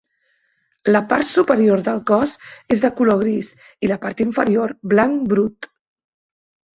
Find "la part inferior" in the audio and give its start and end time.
3.91-4.73